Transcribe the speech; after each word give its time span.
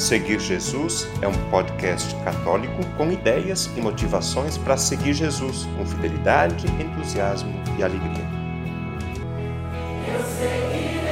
Seguir 0.00 0.40
Jesus 0.40 1.06
é 1.20 1.28
um 1.28 1.50
podcast 1.50 2.14
católico 2.24 2.80
com 2.96 3.12
ideias 3.12 3.66
e 3.76 3.82
motivações 3.82 4.56
para 4.56 4.78
seguir 4.78 5.12
Jesus 5.12 5.66
com 5.76 5.84
fidelidade, 5.84 6.66
entusiasmo 6.82 7.52
e 7.78 7.82
alegria. 7.82 8.24
Eu 10.08 10.20
seguirei, 10.24 11.10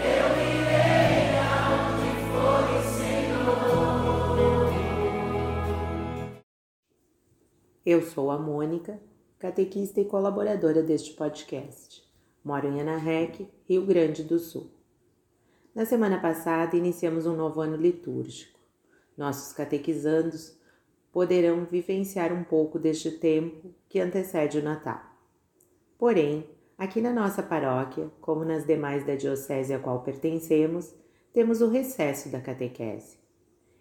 eu 0.00 0.28
irei 0.40 1.36
aonde 1.36 2.08
for 2.32 2.64
o 2.72 2.80
Senhor. 2.96 3.60
Eu 7.84 8.00
sou 8.00 8.30
a 8.30 8.38
Mônica, 8.38 8.98
catequista 9.38 10.00
e 10.00 10.06
colaboradora 10.06 10.82
deste 10.82 11.12
podcast. 11.12 12.02
Moro 12.42 12.66
em 12.66 12.80
Anarrec, 12.80 13.46
Rio 13.68 13.84
Grande 13.84 14.22
do 14.22 14.38
Sul. 14.38 14.75
Na 15.76 15.84
semana 15.84 16.18
passada, 16.18 16.74
iniciamos 16.74 17.26
um 17.26 17.36
novo 17.36 17.60
ano 17.60 17.76
litúrgico. 17.76 18.58
Nossos 19.14 19.52
catequizandos 19.52 20.56
poderão 21.12 21.66
vivenciar 21.66 22.32
um 22.32 22.42
pouco 22.42 22.78
deste 22.78 23.10
tempo 23.10 23.74
que 23.86 24.00
antecede 24.00 24.58
o 24.58 24.62
Natal. 24.62 25.02
Porém, 25.98 26.48
aqui 26.78 27.02
na 27.02 27.12
nossa 27.12 27.42
paróquia, 27.42 28.10
como 28.22 28.42
nas 28.42 28.64
demais 28.64 29.04
da 29.04 29.16
diocese 29.16 29.74
a 29.74 29.78
qual 29.78 30.02
pertencemos, 30.02 30.94
temos 31.34 31.60
o 31.60 31.68
recesso 31.68 32.30
da 32.30 32.40
catequese. 32.40 33.18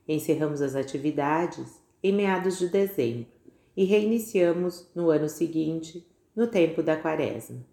Encerramos 0.05 0.61
as 0.61 0.75
atividades 0.75 1.81
em 2.03 2.11
meados 2.11 2.59
de 2.59 2.67
dezembro 2.67 3.27
e 3.73 3.85
reiniciamos 3.85 4.91
no 4.93 5.09
ano 5.09 5.29
seguinte, 5.29 6.05
no 6.35 6.45
tempo 6.45 6.83
da 6.83 6.97
quaresma. 6.97 7.65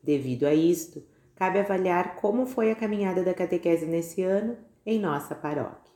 Devido 0.00 0.44
a 0.44 0.54
isto, 0.54 1.02
cabe 1.34 1.58
avaliar 1.58 2.16
como 2.16 2.46
foi 2.46 2.70
a 2.70 2.74
caminhada 2.74 3.22
da 3.22 3.34
catequese 3.34 3.86
nesse 3.86 4.22
ano 4.22 4.56
em 4.84 4.98
nossa 4.98 5.34
paróquia. 5.34 5.92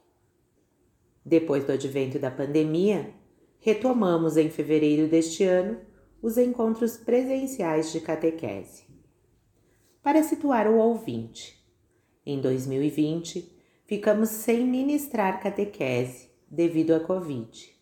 Depois 1.25 1.65
do 1.65 1.73
advento 1.73 2.19
da 2.19 2.31
pandemia, 2.31 3.13
retomamos 3.59 4.37
em 4.37 4.49
fevereiro 4.49 5.09
deste 5.09 5.45
ano 5.45 5.81
os 6.23 6.39
encontros 6.39 6.97
presenciais 6.97 7.93
de 7.93 8.01
catequese. 8.01 8.85
Para 10.03 10.23
situar 10.23 10.69
o 10.69 10.77
ouvinte, 10.77 11.57
em 12.25 12.41
2020 12.41 13.57
ficamos 13.87 14.29
sem 14.29 14.65
ministrar 14.65 15.41
catequese 15.43 16.31
devido 16.49 16.95
à 16.95 17.01
Covid. 17.01 17.77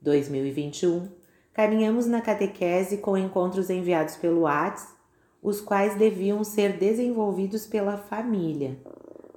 2021 0.00 1.10
caminhamos 1.52 2.06
na 2.06 2.20
catequese 2.20 2.98
com 2.98 3.16
encontros 3.16 3.70
enviados 3.70 4.16
pelo 4.16 4.40
WhatsApp 4.40 4.93
os 5.44 5.60
quais 5.60 5.94
deviam 5.94 6.42
ser 6.42 6.78
desenvolvidos 6.78 7.66
pela 7.66 7.98
família. 7.98 8.78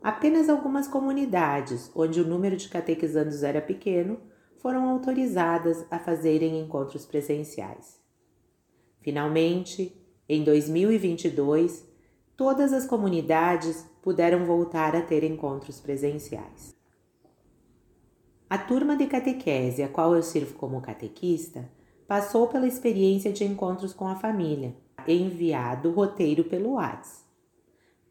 Apenas 0.02 0.48
algumas 0.48 0.88
comunidades, 0.88 1.92
onde 1.94 2.22
o 2.22 2.26
número 2.26 2.56
de 2.56 2.70
catequizandos 2.70 3.44
era 3.44 3.60
pequeno, 3.60 4.18
foram 4.56 4.88
autorizadas 4.88 5.86
a 5.92 6.00
fazerem 6.00 6.62
encontros 6.62 7.06
presenciais. 7.06 8.00
Finalmente, 9.02 10.02
em 10.30 10.46
2022, 10.46 11.86
todas 12.38 12.72
as 12.72 12.88
comunidades 12.88 13.86
puderam 14.02 14.46
voltar 14.46 14.96
a 14.96 15.02
ter 15.02 15.26
encontros 15.26 15.82
presenciais. 15.82 16.74
A 18.50 18.58
turma 18.58 18.96
de 18.96 19.08
catequese, 19.08 19.84
a 19.84 19.90
qual 19.90 20.16
eu 20.16 20.24
sirvo 20.24 20.54
como 20.54 20.80
catequista, 20.80 21.70
passou 22.08 22.48
pela 22.48 22.66
experiência 22.66 23.34
de 23.34 23.44
encontros 23.44 23.94
com 23.94 24.08
a 24.08 24.16
família 24.16 24.74
enviado 25.14 25.90
o 25.90 25.94
roteiro 25.94 26.44
pelo 26.44 26.74
WhatsApp. 26.74 27.26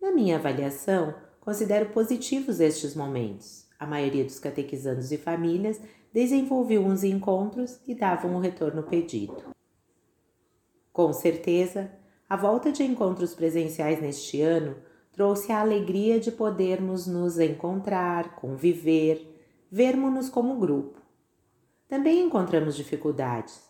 Na 0.00 0.12
minha 0.12 0.36
avaliação, 0.36 1.14
considero 1.40 1.90
positivos 1.90 2.60
estes 2.60 2.94
momentos. 2.94 3.66
A 3.78 3.86
maioria 3.86 4.24
dos 4.24 4.38
catequizandos 4.38 5.12
e 5.12 5.18
famílias 5.18 5.80
desenvolveu 6.12 6.82
uns 6.82 7.04
encontros 7.04 7.78
e 7.86 7.94
davam 7.94 8.36
o 8.36 8.40
retorno 8.40 8.82
pedido. 8.82 9.36
Com 10.92 11.12
certeza, 11.12 11.90
a 12.28 12.36
volta 12.36 12.72
de 12.72 12.82
encontros 12.82 13.34
presenciais 13.34 14.00
neste 14.00 14.40
ano 14.40 14.76
trouxe 15.12 15.52
a 15.52 15.60
alegria 15.60 16.18
de 16.18 16.32
podermos 16.32 17.06
nos 17.06 17.38
encontrar, 17.38 18.34
conviver, 18.36 19.26
vermos-nos 19.70 20.28
como 20.28 20.58
grupo. 20.58 21.00
Também 21.88 22.24
encontramos 22.24 22.76
dificuldades, 22.76 23.62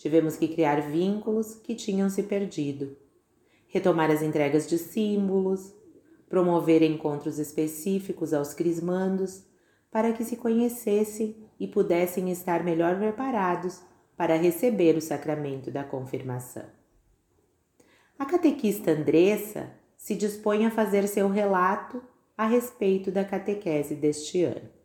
Tivemos 0.00 0.34
que 0.34 0.48
criar 0.48 0.80
vínculos 0.80 1.56
que 1.56 1.74
tinham 1.74 2.08
se 2.08 2.22
perdido, 2.22 2.96
retomar 3.68 4.10
as 4.10 4.22
entregas 4.22 4.66
de 4.66 4.78
símbolos, 4.78 5.74
promover 6.26 6.80
encontros 6.80 7.38
específicos 7.38 8.32
aos 8.32 8.54
crismandos 8.54 9.44
para 9.90 10.14
que 10.14 10.24
se 10.24 10.38
conhecessem 10.38 11.36
e 11.58 11.68
pudessem 11.68 12.30
estar 12.30 12.64
melhor 12.64 12.98
preparados 12.98 13.82
para 14.16 14.38
receber 14.38 14.96
o 14.96 15.02
sacramento 15.02 15.70
da 15.70 15.84
confirmação. 15.84 16.64
A 18.18 18.24
catequista 18.24 18.92
Andressa 18.92 19.70
se 19.98 20.14
dispõe 20.14 20.64
a 20.64 20.70
fazer 20.70 21.06
seu 21.08 21.28
relato 21.28 22.02
a 22.38 22.46
respeito 22.46 23.10
da 23.10 23.22
catequese 23.22 23.94
deste 23.94 24.44
ano. 24.44 24.79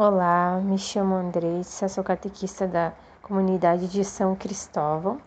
Olá, 0.00 0.60
me 0.62 0.78
chamo 0.78 1.16
Andressa, 1.16 1.88
sou 1.88 2.04
catequista 2.04 2.68
da 2.68 2.92
comunidade 3.20 3.88
de 3.88 4.04
São 4.04 4.36
Cristóvão 4.36 5.20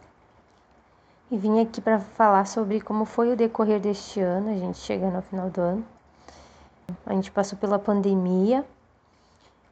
e 1.29 1.37
vim 1.37 1.59
aqui 1.59 1.81
para 1.81 1.99
falar 1.99 2.47
sobre 2.47 2.79
como 2.79 3.03
foi 3.03 3.33
o 3.33 3.35
decorrer 3.35 3.81
deste 3.81 4.21
ano, 4.21 4.49
a 4.49 4.53
gente 4.53 4.77
chegando 4.77 5.17
ao 5.17 5.21
final 5.23 5.49
do 5.49 5.59
ano. 5.59 5.85
A 7.05 7.13
gente 7.13 7.29
passou 7.31 7.59
pela 7.59 7.77
pandemia, 7.77 8.65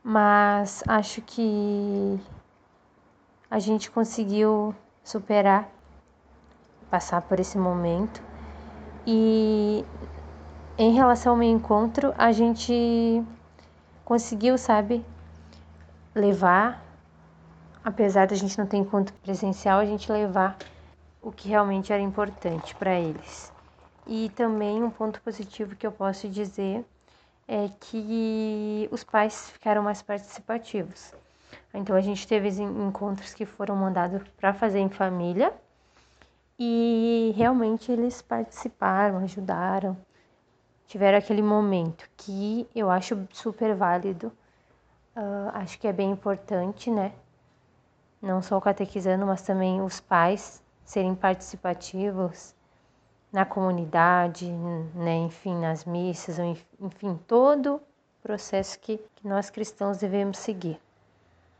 mas 0.04 0.84
acho 0.86 1.22
que 1.22 2.20
a 3.50 3.58
gente 3.58 3.90
conseguiu 3.90 4.76
superar, 5.02 5.70
passar 6.92 7.22
por 7.22 7.40
esse 7.40 7.58
momento. 7.58 8.22
E 9.08 9.86
em 10.78 10.92
relação 10.92 11.32
ao 11.32 11.38
meu 11.38 11.50
encontro, 11.50 12.14
a 12.18 12.34
gente 12.34 13.24
conseguiu, 14.10 14.58
sabe, 14.58 15.06
levar, 16.16 16.84
apesar 17.84 18.26
da 18.26 18.36
gente 18.36 18.58
não 18.58 18.66
ter 18.66 18.78
encontro 18.78 19.14
presencial, 19.22 19.80
a 19.80 19.86
gente 19.86 20.12
levar 20.12 20.58
o 21.22 21.32
que 21.32 21.48
realmente 21.48 21.94
era 21.94 22.02
importante 22.02 22.74
para 22.74 23.00
eles. 23.00 23.54
E 24.08 24.30
também 24.30 24.84
um 24.84 24.90
ponto 24.90 25.22
positivo 25.22 25.76
que 25.76 25.86
eu 25.86 25.92
posso 25.92 26.28
dizer 26.28 26.84
é 27.48 27.70
que 27.80 28.90
os 28.92 29.04
pais 29.04 29.52
ficaram 29.52 29.84
mais 29.84 30.02
participativos. 30.02 31.14
Então 31.72 31.96
a 31.96 32.02
gente 32.02 32.28
teve 32.28 32.50
encontros 32.64 33.36
que 33.36 33.46
foram 33.46 33.76
mandados 33.76 34.24
para 34.38 34.56
fazer 34.56 34.80
em 34.80 34.90
família 34.90 35.54
e 36.58 37.32
realmente 37.38 37.92
eles 37.92 38.24
participaram, 38.24 39.20
ajudaram 39.20 39.96
tiveram 40.90 41.20
aquele 41.20 41.44
momento 41.44 42.10
que 42.18 42.68
eu 42.76 42.90
acho 42.90 43.16
super 43.32 43.76
válido, 43.76 44.34
uh, 45.16 45.50
acho 45.54 45.80
que 45.80 45.88
é 45.88 45.94
bem 45.94 46.10
importante, 46.10 46.90
né? 46.90 47.14
Não 48.20 48.42
só 48.42 48.58
o 48.58 48.62
catequizando, 48.62 49.24
mas 49.24 49.44
também 49.44 49.82
os 49.82 50.00
pais 50.00 50.62
serem 50.84 51.14
participativos 51.14 52.56
na 53.32 53.46
comunidade, 53.46 54.52
né? 54.52 55.16
enfim, 55.18 55.56
nas 55.60 55.86
missas, 55.86 56.40
enfim, 56.40 57.20
todo 57.28 57.76
o 57.76 57.82
processo 58.24 58.80
que, 58.80 58.98
que 59.16 59.28
nós 59.28 59.52
cristãos 59.52 60.00
devemos 60.00 60.40
seguir. 60.40 60.82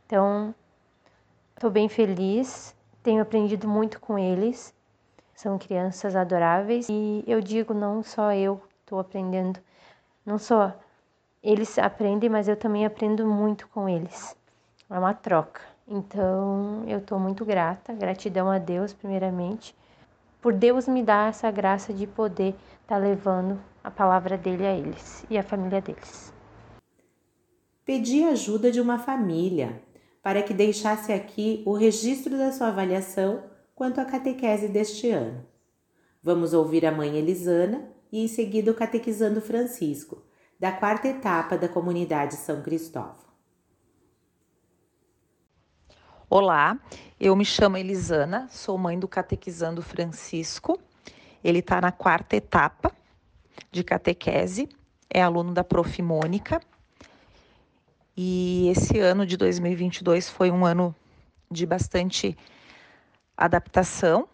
Então, 0.06 0.52
estou 1.54 1.70
bem 1.70 1.88
feliz, 1.88 2.74
tenho 3.00 3.22
aprendido 3.22 3.68
muito 3.68 4.00
com 4.00 4.18
eles, 4.18 4.74
são 5.32 5.56
crianças 5.56 6.16
adoráveis 6.16 6.88
e 6.90 7.22
eu 7.28 7.40
digo 7.40 7.72
não 7.72 8.02
só 8.02 8.32
eu 8.32 8.60
estou 8.90 8.98
aprendendo. 8.98 9.60
Não 10.26 10.36
só 10.36 10.76
eles 11.42 11.78
aprendem, 11.78 12.28
mas 12.28 12.48
eu 12.48 12.56
também 12.56 12.84
aprendo 12.84 13.24
muito 13.24 13.68
com 13.68 13.88
eles. 13.88 14.36
É 14.90 14.98
uma 14.98 15.14
troca. 15.14 15.60
Então, 15.86 16.84
eu 16.86 16.98
estou 16.98 17.18
muito 17.18 17.44
grata, 17.44 17.92
gratidão 17.92 18.50
a 18.50 18.58
Deus, 18.58 18.92
primeiramente, 18.92 19.74
por 20.42 20.52
Deus 20.52 20.88
me 20.88 21.02
dar 21.02 21.30
essa 21.30 21.50
graça 21.50 21.92
de 21.92 22.06
poder 22.06 22.54
estar 22.82 22.96
tá 22.96 22.98
levando 22.98 23.60
a 23.82 23.90
palavra 23.90 24.36
dele 24.36 24.66
a 24.66 24.74
eles 24.74 25.24
e 25.30 25.38
a 25.38 25.42
família 25.42 25.80
deles. 25.80 26.32
Pedi 27.84 28.24
ajuda 28.24 28.70
de 28.70 28.80
uma 28.80 28.98
família 28.98 29.80
para 30.22 30.42
que 30.42 30.52
deixasse 30.52 31.12
aqui 31.12 31.62
o 31.66 31.72
registro 31.72 32.36
da 32.36 32.52
sua 32.52 32.68
avaliação 32.68 33.42
quanto 33.74 34.00
à 34.00 34.04
catequese 34.04 34.68
deste 34.68 35.10
ano. 35.10 35.44
Vamos 36.22 36.52
ouvir 36.52 36.84
a 36.84 36.92
mãe 36.92 37.16
Elisana 37.16 37.90
e 38.12 38.24
em 38.24 38.28
seguida 38.28 38.70
o 38.70 38.74
Catequizando 38.74 39.40
Francisco, 39.40 40.22
da 40.58 40.72
quarta 40.72 41.08
etapa 41.08 41.56
da 41.56 41.68
comunidade 41.68 42.34
São 42.34 42.62
Cristóvão. 42.62 43.30
Olá, 46.28 46.78
eu 47.18 47.34
me 47.34 47.44
chamo 47.44 47.76
Elisana, 47.76 48.48
sou 48.50 48.78
mãe 48.78 48.98
do 48.98 49.08
Catequizando 49.08 49.82
Francisco 49.82 50.78
Ele 51.42 51.58
está 51.58 51.80
na 51.80 51.90
quarta 51.90 52.36
etapa 52.36 52.92
de 53.72 53.82
catequese, 53.82 54.68
é 55.08 55.22
aluno 55.22 55.52
da 55.52 55.64
Prof. 55.64 56.02
Mônica. 56.02 56.60
E 58.16 58.68
esse 58.68 58.98
ano 58.98 59.24
de 59.24 59.36
2022 59.36 60.28
foi 60.28 60.50
um 60.50 60.64
ano 60.64 60.94
de 61.50 61.64
bastante 61.64 62.36
adaptação 63.36 64.28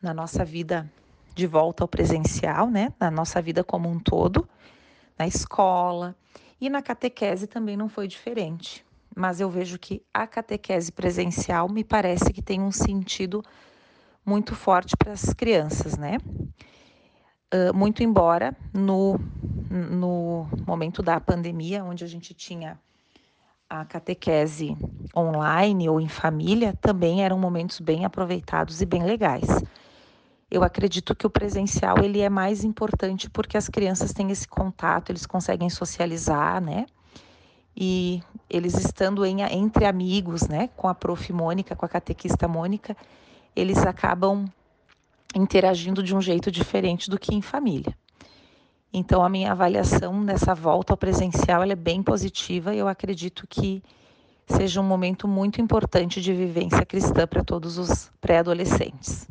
na 0.00 0.14
nossa 0.14 0.44
vida 0.44 0.90
de 1.36 1.46
volta 1.46 1.84
ao 1.84 1.88
presencial, 1.88 2.70
né? 2.70 2.90
Na 2.98 3.10
nossa 3.10 3.42
vida 3.42 3.62
como 3.62 3.90
um 3.90 4.00
todo, 4.00 4.48
na 5.18 5.26
escola 5.26 6.16
e 6.58 6.70
na 6.70 6.80
catequese 6.80 7.46
também 7.46 7.76
não 7.76 7.90
foi 7.90 8.08
diferente. 8.08 8.82
Mas 9.14 9.38
eu 9.38 9.50
vejo 9.50 9.78
que 9.78 10.02
a 10.14 10.26
catequese 10.26 10.90
presencial 10.90 11.68
me 11.68 11.84
parece 11.84 12.32
que 12.32 12.40
tem 12.40 12.62
um 12.62 12.72
sentido 12.72 13.42
muito 14.24 14.54
forte 14.54 14.96
para 14.96 15.12
as 15.12 15.34
crianças, 15.34 15.98
né? 15.98 16.16
Uh, 17.54 17.72
muito 17.74 18.02
embora 18.02 18.56
no, 18.72 19.20
no 19.70 20.48
momento 20.66 21.02
da 21.02 21.20
pandemia, 21.20 21.84
onde 21.84 22.02
a 22.02 22.08
gente 22.08 22.32
tinha 22.32 22.80
a 23.68 23.84
catequese 23.84 24.74
online 25.14 25.88
ou 25.88 26.00
em 26.00 26.08
família, 26.08 26.72
também 26.80 27.22
eram 27.22 27.38
momentos 27.38 27.78
bem 27.78 28.06
aproveitados 28.06 28.80
e 28.80 28.86
bem 28.86 29.04
legais. 29.04 29.46
Eu 30.50 30.62
acredito 30.62 31.14
que 31.14 31.26
o 31.26 31.30
presencial 31.30 31.98
ele 32.02 32.20
é 32.20 32.28
mais 32.28 32.62
importante 32.62 33.28
porque 33.28 33.56
as 33.56 33.68
crianças 33.68 34.12
têm 34.12 34.30
esse 34.30 34.46
contato, 34.46 35.10
eles 35.10 35.26
conseguem 35.26 35.68
socializar, 35.68 36.60
né? 36.60 36.86
E 37.76 38.22
eles 38.48 38.74
estando 38.74 39.24
em, 39.24 39.42
entre 39.42 39.84
amigos, 39.84 40.48
né, 40.48 40.70
com 40.76 40.88
a 40.88 40.94
prof 40.94 41.32
Mônica, 41.32 41.76
com 41.76 41.84
a 41.84 41.88
catequista 41.88 42.48
Mônica, 42.48 42.96
eles 43.54 43.78
acabam 43.78 44.46
interagindo 45.34 46.02
de 46.02 46.14
um 46.16 46.20
jeito 46.20 46.50
diferente 46.50 47.10
do 47.10 47.18
que 47.18 47.34
em 47.34 47.42
família. 47.42 47.94
Então, 48.92 49.22
a 49.22 49.28
minha 49.28 49.52
avaliação 49.52 50.18
nessa 50.22 50.54
volta 50.54 50.92
ao 50.92 50.96
presencial 50.96 51.62
é 51.64 51.74
bem 51.74 52.02
positiva 52.02 52.74
e 52.74 52.78
eu 52.78 52.88
acredito 52.88 53.46
que 53.46 53.82
seja 54.46 54.80
um 54.80 54.84
momento 54.84 55.28
muito 55.28 55.60
importante 55.60 56.22
de 56.22 56.32
vivência 56.32 56.86
cristã 56.86 57.26
para 57.26 57.44
todos 57.44 57.76
os 57.76 58.10
pré-adolescentes. 58.20 59.28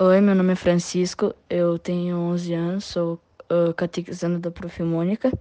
Oi, 0.00 0.20
meu 0.20 0.32
nome 0.32 0.52
é 0.52 0.54
Francisco, 0.54 1.34
eu 1.50 1.76
tenho 1.76 2.16
11 2.16 2.54
anos, 2.54 2.84
sou 2.84 3.20
uh, 3.50 3.74
catequizando 3.74 4.38
da 4.38 4.48
Prof. 4.48 4.80
Mônica 4.84 5.32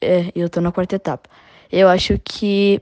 é, 0.00 0.32
e 0.34 0.40
eu 0.40 0.46
estou 0.46 0.62
na 0.62 0.72
quarta 0.72 0.96
etapa. 0.96 1.28
Eu 1.70 1.86
acho 1.86 2.18
que 2.24 2.80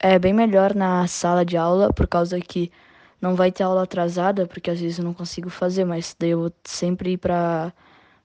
é 0.00 0.18
bem 0.18 0.32
melhor 0.32 0.74
na 0.74 1.06
sala 1.06 1.44
de 1.44 1.56
aula, 1.56 1.92
por 1.92 2.08
causa 2.08 2.40
que 2.40 2.72
não 3.20 3.36
vai 3.36 3.52
ter 3.52 3.62
aula 3.62 3.84
atrasada, 3.84 4.44
porque 4.44 4.72
às 4.72 4.80
vezes 4.80 4.98
eu 4.98 5.04
não 5.04 5.14
consigo 5.14 5.48
fazer, 5.50 5.84
mas 5.84 6.16
daí 6.18 6.30
eu 6.30 6.40
vou 6.40 6.52
sempre 6.64 7.12
ir 7.12 7.18
para 7.18 7.72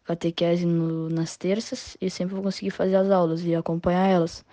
catequese 0.03 0.65
no, 0.65 1.09
nas 1.09 1.37
terças 1.37 1.95
e 2.01 2.09
sempre 2.09 2.33
vou 2.33 2.43
conseguir 2.43 2.71
fazer 2.71 2.95
as 2.95 3.11
aulas 3.11 3.45
e 3.45 3.53
acompanhar 3.53 4.07
elas 4.07 4.43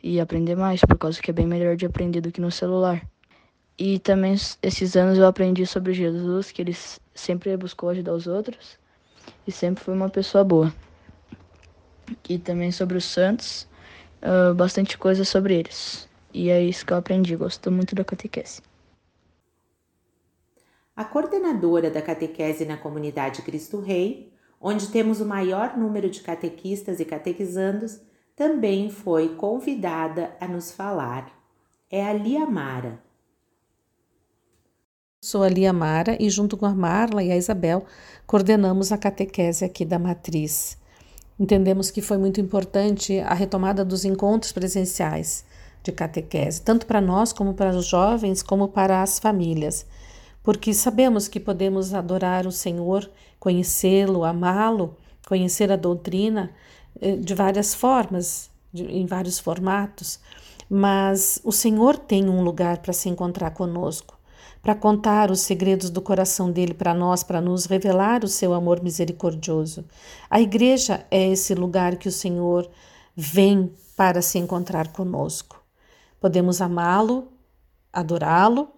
e 0.00 0.20
aprender 0.20 0.54
mais, 0.54 0.80
por 0.82 0.96
causa 0.96 1.20
que 1.20 1.32
é 1.32 1.34
bem 1.34 1.46
melhor 1.46 1.74
de 1.74 1.86
aprender 1.86 2.20
do 2.20 2.30
que 2.30 2.40
no 2.40 2.52
celular. 2.52 3.02
E 3.76 3.98
também 3.98 4.34
esses 4.62 4.96
anos 4.96 5.18
eu 5.18 5.26
aprendi 5.26 5.64
sobre 5.66 5.92
Jesus, 5.92 6.50
que 6.52 6.62
ele 6.62 6.76
sempre 7.18 7.56
buscou 7.56 7.90
ajudar 7.90 8.14
os 8.14 8.26
outros 8.26 8.78
e 9.46 9.52
sempre 9.52 9.82
foi 9.82 9.94
uma 9.94 10.08
pessoa 10.08 10.44
boa. 10.44 10.72
E 12.28 12.38
também 12.38 12.72
sobre 12.72 12.96
os 12.96 13.04
santos, 13.04 13.68
uh, 14.22 14.54
bastante 14.54 14.96
coisa 14.96 15.24
sobre 15.24 15.54
eles. 15.54 16.08
E 16.32 16.50
é 16.50 16.62
isso 16.62 16.84
que 16.86 16.92
eu 16.92 16.96
aprendi, 16.96 17.36
gosto 17.36 17.70
muito 17.70 17.94
da 17.94 18.04
catequese. 18.04 18.62
A 20.96 21.04
coordenadora 21.04 21.90
da 21.90 22.02
catequese 22.02 22.64
na 22.64 22.76
comunidade 22.76 23.42
Cristo 23.42 23.80
Rei, 23.80 24.32
onde 24.60 24.88
temos 24.88 25.20
o 25.20 25.26
maior 25.26 25.76
número 25.76 26.10
de 26.10 26.20
catequistas 26.20 26.98
e 26.98 27.04
catequizandos, 27.04 28.00
também 28.34 28.90
foi 28.90 29.34
convidada 29.36 30.36
a 30.40 30.48
nos 30.48 30.72
falar. 30.72 31.30
É 31.90 32.04
a 32.04 32.12
Lia 32.12 32.46
Mara. 32.46 33.07
Sou 35.20 35.42
a 35.42 35.48
Lia 35.48 35.72
Mara 35.72 36.16
e, 36.20 36.30
junto 36.30 36.56
com 36.56 36.64
a 36.64 36.72
Marla 36.72 37.24
e 37.24 37.32
a 37.32 37.36
Isabel, 37.36 37.84
coordenamos 38.24 38.92
a 38.92 38.96
catequese 38.96 39.64
aqui 39.64 39.84
da 39.84 39.98
Matriz. 39.98 40.78
Entendemos 41.40 41.90
que 41.90 42.00
foi 42.00 42.16
muito 42.16 42.40
importante 42.40 43.18
a 43.18 43.34
retomada 43.34 43.84
dos 43.84 44.04
encontros 44.04 44.52
presenciais 44.52 45.44
de 45.82 45.90
catequese, 45.90 46.62
tanto 46.62 46.86
para 46.86 47.00
nós, 47.00 47.32
como 47.32 47.52
para 47.54 47.76
os 47.76 47.86
jovens, 47.86 48.44
como 48.44 48.68
para 48.68 49.02
as 49.02 49.18
famílias. 49.18 49.84
Porque 50.40 50.72
sabemos 50.72 51.26
que 51.26 51.40
podemos 51.40 51.92
adorar 51.92 52.46
o 52.46 52.52
Senhor, 52.52 53.10
conhecê-lo, 53.40 54.22
amá-lo, 54.22 54.96
conhecer 55.26 55.72
a 55.72 55.76
doutrina 55.76 56.52
eh, 57.00 57.16
de 57.16 57.34
várias 57.34 57.74
formas, 57.74 58.48
de, 58.72 58.84
em 58.84 59.04
vários 59.04 59.40
formatos, 59.40 60.20
mas 60.70 61.40
o 61.42 61.50
Senhor 61.50 61.98
tem 61.98 62.28
um 62.28 62.40
lugar 62.40 62.78
para 62.78 62.92
se 62.92 63.08
encontrar 63.08 63.50
conosco, 63.50 64.17
para 64.62 64.74
contar 64.74 65.30
os 65.30 65.40
segredos 65.40 65.90
do 65.90 66.02
coração 66.02 66.50
dele 66.50 66.74
para 66.74 66.92
nós, 66.94 67.22
para 67.22 67.40
nos 67.40 67.66
revelar 67.66 68.24
o 68.24 68.28
seu 68.28 68.52
amor 68.52 68.82
misericordioso. 68.82 69.84
A 70.28 70.40
igreja 70.40 71.06
é 71.10 71.28
esse 71.28 71.54
lugar 71.54 71.96
que 71.96 72.08
o 72.08 72.12
Senhor 72.12 72.68
vem 73.16 73.72
para 73.96 74.22
se 74.22 74.38
encontrar 74.38 74.88
conosco. 74.88 75.62
Podemos 76.20 76.60
amá-lo, 76.60 77.28
adorá-lo 77.92 78.68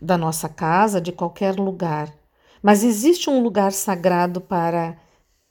da 0.00 0.16
nossa 0.16 0.48
casa, 0.48 1.00
de 1.00 1.12
qualquer 1.12 1.56
lugar. 1.56 2.12
Mas 2.62 2.84
existe 2.84 3.28
um 3.28 3.42
lugar 3.42 3.72
sagrado 3.72 4.40
para 4.40 4.96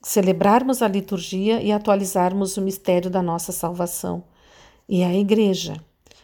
celebrarmos 0.01 0.81
a 0.81 0.87
liturgia 0.87 1.61
e 1.61 1.71
atualizarmos 1.71 2.55
o 2.57 2.61
mistério 2.61 3.09
da 3.09 3.21
nossa 3.21 3.51
salvação. 3.51 4.23
E 4.87 5.01
é 5.01 5.07
a 5.07 5.13
igreja, 5.13 5.75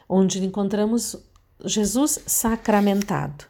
onde 0.07 0.43
encontramos 0.43 1.17
Jesus 1.65 2.19
sacramentado, 2.25 3.45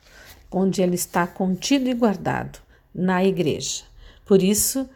onde 0.52 0.82
ele 0.82 0.96
está 0.96 1.28
contido 1.28 1.90
e 1.90 1.94
guardado 1.94 2.60
na 2.94 3.24
igreja. 3.24 3.84
Por 4.26 4.42
isso, 4.42 4.90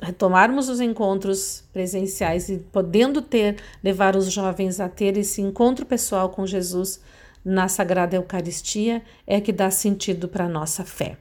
retomarmos 0.00 0.68
os 0.68 0.80
encontros 0.80 1.64
presenciais 1.72 2.48
e 2.48 2.58
podendo 2.58 3.22
ter 3.22 3.56
levar 3.82 4.14
os 4.14 4.30
jovens 4.30 4.78
a 4.78 4.88
ter 4.88 5.16
esse 5.16 5.40
encontro 5.40 5.84
pessoal 5.84 6.28
com 6.28 6.46
Jesus 6.46 7.00
na 7.44 7.68
Sagrada 7.68 8.16
Eucaristia 8.16 9.02
é 9.26 9.40
que 9.40 9.52
dá 9.52 9.70
sentido 9.70 10.28
para 10.28 10.44
a 10.44 10.48
nossa 10.48 10.84
fé. 10.84 11.16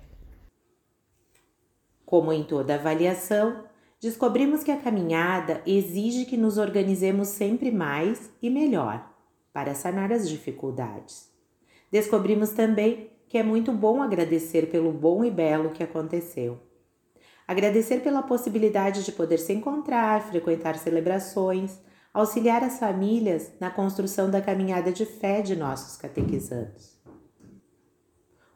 Como 2.06 2.33
em 2.33 2.44
toda 2.44 2.75
avaliação, 2.75 3.63
descobrimos 4.01 4.63
que 4.63 4.72
a 4.72 4.77
caminhada 4.77 5.62
exige 5.65 6.25
que 6.25 6.36
nos 6.36 6.58
organizemos 6.58 7.29
sempre 7.29 7.72
mais 7.72 8.29
e 8.41 8.50
melhor 8.50 9.10
para 9.53 9.74
sanar 9.74 10.12
as 10.12 10.27
dificuldades. 10.27 11.28
Descobrimos 11.91 12.51
também 12.51 13.12
que 13.27 13.38
é 13.38 13.43
muito 13.43 13.72
bom 13.72 14.01
agradecer 14.01 14.72
pelo 14.72 14.91
bom 14.91 15.24
e 15.24 15.29
belo 15.29 15.69
que 15.69 15.84
aconteceu. 15.84 16.60
Agradecer 17.48 18.01
pela 18.01 18.24
possibilidade 18.24 19.03
de 19.03 19.12
poder 19.12 19.39
se 19.39 19.53
encontrar, 19.53 20.22
frequentar 20.22 20.77
celebrações, 20.77 21.79
auxiliar 22.13 22.63
as 22.63 22.79
famílias 22.79 23.51
na 23.60 23.69
construção 23.69 24.29
da 24.29 24.41
caminhada 24.41 24.91
de 24.91 25.05
fé 25.05 25.41
de 25.41 25.55
nossos 25.55 25.98
catequizandos. 25.98 27.00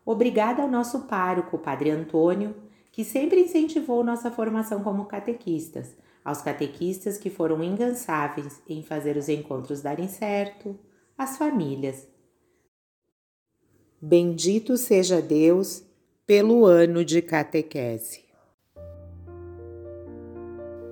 Obrigada 0.05 0.61
ao 0.61 0.67
nosso 0.69 1.07
pároco, 1.07 1.57
Padre 1.57 1.89
Antônio, 1.89 2.55
que 2.91 3.03
sempre 3.03 3.41
incentivou 3.41 4.03
nossa 4.03 4.29
formação 4.29 4.83
como 4.83 5.05
catequistas, 5.05 5.95
aos 6.23 6.41
catequistas 6.41 7.17
que 7.17 7.29
foram 7.29 7.63
incansáveis 7.63 8.61
em 8.67 8.83
fazer 8.83 9.17
os 9.17 9.29
encontros 9.29 9.81
darem 9.81 10.07
certo, 10.07 10.77
às 11.17 11.37
famílias. 11.37 12.07
Bendito 14.05 14.75
seja 14.75 15.21
Deus 15.21 15.81
pelo 16.27 16.65
ano 16.65 17.05
de 17.05 17.21
catequese. 17.21 18.25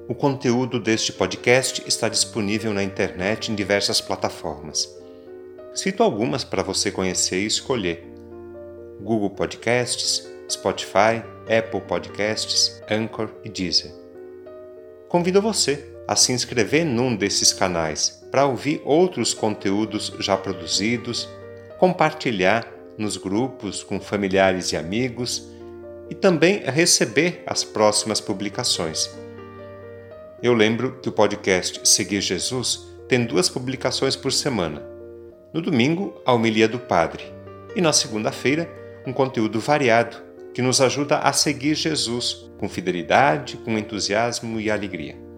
O 0.08 0.15
conteúdo 0.15 0.80
deste 0.80 1.12
podcast 1.12 1.84
está 1.86 2.08
disponível 2.08 2.74
na 2.74 2.82
internet 2.82 3.51
em 3.51 3.56
diversas 3.56 4.00
plataformas. 4.00 4.98
Cito 5.75 6.03
algumas 6.03 6.46
para 6.46 6.63
você 6.63 6.89
conhecer 6.89 7.41
e 7.41 7.48
escolher: 7.48 8.01
Google 9.01 9.32
Podcasts, 9.32 10.25
Spotify, 10.50 11.22
Apple 11.50 11.82
Podcasts, 11.82 12.82
Anchor 12.89 13.30
e 13.44 13.50
Deezer. 13.50 13.91
Convido 15.10 15.41
você 15.41 15.86
a 16.08 16.15
se 16.15 16.32
inscrever 16.32 16.86
num 16.86 17.13
desses 17.13 17.51
canais 17.51 18.24
para 18.32 18.46
ouvir 18.46 18.82
outros 18.86 19.34
conteúdos 19.34 20.13
já 20.22 20.38
produzidos, 20.38 21.27
compartilhar 21.77 22.80
nos 23.01 23.17
grupos 23.17 23.84
com 23.84 24.00
familiares 24.00 24.72
e 24.72 24.77
amigos 24.77 25.50
e 26.10 26.15
também 26.15 26.60
receber 26.60 27.43
as 27.48 27.63
próximas 27.63 28.22
publicações. 28.22 29.10
Eu 30.41 30.53
lembro 30.53 31.00
que 31.01 31.10
o 31.10 31.12
podcast 31.12 31.88
Seguir 31.88 32.22
Jesus 32.22 32.88
tem 33.08 33.25
duas 33.25 33.50
publicações 33.50 34.15
por 34.15 34.31
semana. 34.31 34.81
No 35.53 35.62
domingo, 35.62 36.22
a 36.25 36.34
homilia 36.34 36.67
do 36.67 36.79
Padre, 36.79 37.24
e 37.75 37.81
na 37.81 37.91
segunda-feira, 37.91 38.70
um 39.05 39.12
conteúdo 39.12 39.60
variado, 39.60 40.17
que 40.53 40.62
nos 40.62 40.81
ajuda 40.81 41.17
a 41.20 41.34
seguir 41.34 41.75
Jesus 41.75 42.50
com 42.58 42.70
fidelidade, 42.70 43.58
com 43.58 43.77
entusiasmo 43.77 44.60
e 44.60 44.70
alegria. 44.70 45.30